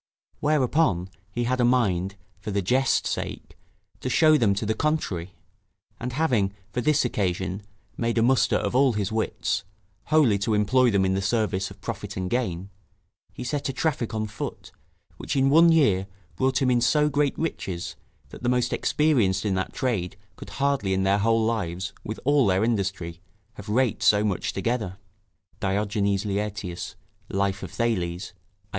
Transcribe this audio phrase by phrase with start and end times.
[0.39, 3.55] Whereupon, he had a mind, for the jest's sake,
[3.99, 5.35] to show them to the contrary;
[5.99, 7.61] and having, for this occasion,
[7.97, 9.63] made a muster of all his wits,
[10.05, 12.71] wholly to employ them in the service of profit and gain,
[13.31, 14.71] he set a traffic on foot,
[15.17, 17.95] which in one year brought him in so great riches,
[18.29, 22.47] that the most experienced in that trade could hardly in their whole lives, with all
[22.47, 23.21] their industry,
[23.53, 24.97] have raked so much together.
[25.59, 26.95] [Diogenes Laertius,
[27.29, 28.39] Life of Thales, i.